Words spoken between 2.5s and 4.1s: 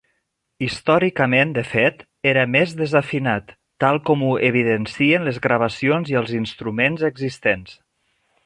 més desafinat, tal